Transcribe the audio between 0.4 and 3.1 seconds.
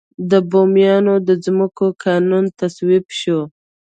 بوميانو د ځمکو قانون تصویب